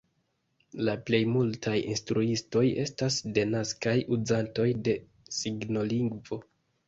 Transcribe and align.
La 0.87 0.93
plej 1.09 1.17
multaj 1.33 1.73
instruistoj 1.95 2.63
estas 2.85 3.19
denaskaj 3.37 3.95
uzantoj 4.17 4.67
de 4.89 4.95
signolingvo. 5.41 6.43